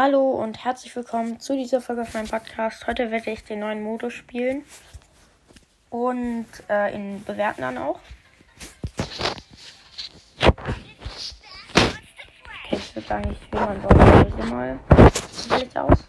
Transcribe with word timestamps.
Hallo 0.00 0.30
und 0.30 0.64
herzlich 0.64 0.94
willkommen 0.94 1.40
zu 1.40 1.56
dieser 1.56 1.80
Folge 1.80 2.02
auf 2.02 2.14
meinem 2.14 2.28
Podcast. 2.28 2.86
Heute 2.86 3.10
werde 3.10 3.32
ich 3.32 3.42
den 3.42 3.58
neuen 3.58 3.82
Modus 3.82 4.12
spielen 4.12 4.62
und 5.90 6.46
äh, 6.70 6.94
ihn 6.94 7.24
bewerten 7.24 7.62
dann 7.62 7.78
auch. 7.78 7.98
Okay, 12.64 12.76
ich 12.76 12.94
würde 12.94 13.08
sagen, 13.08 13.32
ich 13.32 13.38
spiele 13.42 13.60
mal 13.60 13.76
Ball 13.76 14.46
mal. 14.46 14.78
Wie 14.88 15.58
sieht 15.58 15.76
aus? 15.76 16.06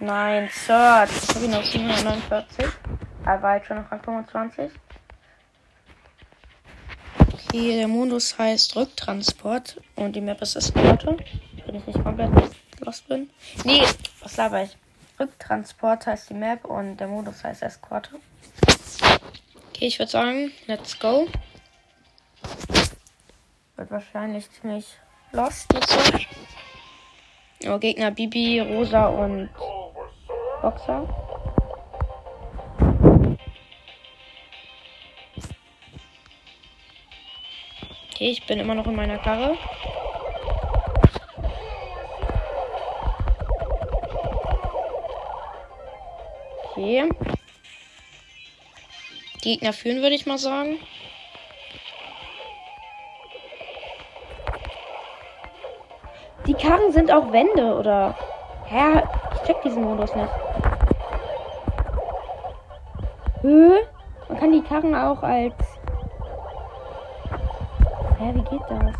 Nein, 0.00 0.48
Search. 0.50 1.10
Ich 1.10 1.34
habe 1.34 1.44
ihn 1.44 1.54
auf 1.56 1.66
749. 1.66 2.64
Er 3.26 3.42
war 3.42 3.56
jetzt 3.56 3.66
schon 3.66 3.76
auf 3.76 3.92
Rang 3.92 4.02
25. 4.02 4.72
Okay, 7.48 7.76
der 7.76 7.88
Modus 7.88 8.38
heißt 8.38 8.76
Rücktransport 8.76 9.80
und 9.96 10.16
die 10.16 10.20
Map 10.20 10.40
ist 10.42 10.56
Eskorte. 10.56 11.16
Wenn 11.66 11.74
ich 11.76 11.86
nicht 11.86 12.02
komplett 12.02 12.30
lost 12.80 13.06
bin. 13.08 13.30
Nee, 13.64 13.82
was 14.20 14.36
laber 14.36 14.64
ich? 14.64 14.76
Rücktransport 15.20 16.06
heißt 16.06 16.30
die 16.30 16.34
Map 16.34 16.64
und 16.64 16.96
der 16.96 17.08
Modus 17.08 17.44
heißt 17.44 17.62
Eskorte. 17.62 18.16
Okay, 19.68 19.86
ich 19.86 19.98
würde 19.98 20.10
sagen, 20.10 20.50
let's 20.66 20.98
go. 20.98 21.28
Wird 23.76 23.90
wahrscheinlich 23.90 24.50
ziemlich 24.50 24.86
lost. 25.32 25.66
Oh, 27.66 27.78
Gegner 27.78 28.10
Bibi, 28.10 28.60
Rosa 28.60 29.06
und 29.06 29.48
Boxer. 30.60 31.06
Okay, 38.22 38.30
ich 38.30 38.46
bin 38.46 38.60
immer 38.60 38.76
noch 38.76 38.86
in 38.86 38.94
meiner 38.94 39.18
Karre. 39.18 39.56
Okay. 46.70 47.08
Gegner 49.40 49.72
führen, 49.72 50.02
würde 50.02 50.14
ich 50.14 50.26
mal 50.26 50.38
sagen. 50.38 50.78
Die 56.46 56.54
Karren 56.54 56.92
sind 56.92 57.10
auch 57.10 57.32
Wände, 57.32 57.74
oder? 57.74 58.14
Hä? 58.66 59.02
Ich 59.34 59.48
check 59.48 59.60
diesen 59.62 59.82
Modus 59.82 60.14
nicht. 60.14 60.32
Hä? 63.40 63.80
Man 64.28 64.38
kann 64.38 64.52
die 64.52 64.62
Karren 64.62 64.94
auch 64.94 65.24
als. 65.24 65.71
Hä, 68.22 68.32
wie 68.34 68.42
geht 68.42 68.62
das? 68.68 68.94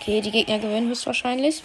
Okay, 0.00 0.20
die 0.20 0.32
Gegner 0.32 0.58
gewinnen 0.58 0.88
höchstwahrscheinlich. 0.88 1.62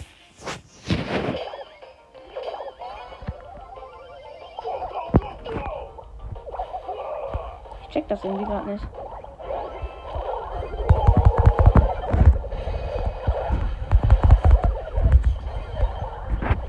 Ich 7.82 7.88
check 7.88 8.06
das 8.06 8.22
irgendwie 8.22 8.44
gerade 8.44 8.70
nicht. 8.70 8.84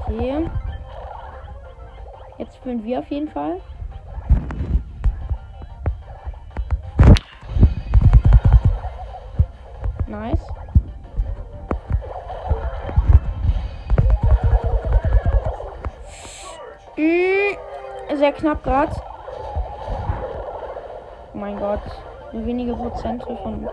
Okay. 0.08 0.49
Jetzt 2.39 2.55
spielen 2.55 2.83
wir 2.83 2.97
auf 2.97 3.11
jeden 3.11 3.30
Fall. 3.30 3.61
Sehr 16.97 18.31
knapp 18.31 18.63
gerade. 18.63 18.91
Oh 21.33 21.37
mein 21.37 21.59
Gott. 21.59 21.81
Nur 22.31 22.45
wenige 22.45 22.73
Prozent 22.73 23.23
von. 23.23 23.69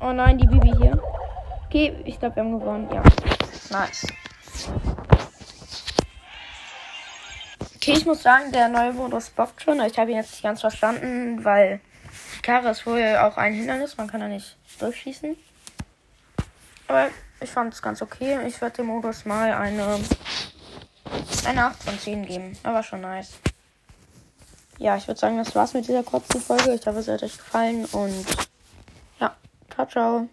Oh 0.00 0.12
nein, 0.12 0.36
die 0.36 0.46
Bibi 0.46 0.72
hier. 0.76 1.00
Okay, 1.66 1.94
ich 2.04 2.18
glaube, 2.18 2.36
wir 2.36 2.42
haben 2.42 2.58
gewonnen. 2.58 2.88
Ja. 2.92 3.02
Nice. 3.70 4.06
Okay, 7.84 7.98
ich 7.98 8.06
muss 8.06 8.22
sagen, 8.22 8.50
der 8.50 8.68
neue 8.68 8.94
Modus 8.94 9.28
bockt 9.28 9.60
schon. 9.60 9.78
Ich 9.82 9.98
habe 9.98 10.10
ihn 10.10 10.16
jetzt 10.16 10.30
nicht 10.30 10.42
ganz 10.42 10.62
verstanden, 10.62 11.44
weil 11.44 11.80
die 12.34 12.40
Karre 12.40 12.70
ist 12.70 12.86
wohl 12.86 13.18
auch 13.18 13.36
ein 13.36 13.52
Hindernis. 13.52 13.98
Man 13.98 14.08
kann 14.08 14.20
da 14.20 14.26
nicht 14.26 14.56
durchschießen. 14.78 15.36
Aber 16.88 17.08
ich 17.42 17.50
fand 17.50 17.74
es 17.74 17.82
ganz 17.82 18.00
okay. 18.00 18.38
Ich 18.46 18.58
werde 18.62 18.76
dem 18.76 18.86
Modus 18.86 19.26
mal 19.26 19.52
eine, 19.52 20.00
eine 21.46 21.64
8 21.66 21.82
von 21.82 21.98
10 21.98 22.24
geben. 22.24 22.56
Aber 22.62 22.82
schon 22.82 23.02
nice. 23.02 23.34
Ja, 24.78 24.96
ich 24.96 25.06
würde 25.06 25.20
sagen, 25.20 25.36
das 25.36 25.54
war's 25.54 25.74
mit 25.74 25.86
dieser 25.86 26.04
kurzen 26.04 26.40
Folge. 26.40 26.72
Ich 26.72 26.86
hoffe, 26.86 27.00
es 27.00 27.08
hat 27.08 27.22
euch 27.22 27.36
gefallen 27.36 27.84
und 27.84 28.24
ja, 29.20 29.36
ciao, 29.74 29.86
ciao. 29.86 30.28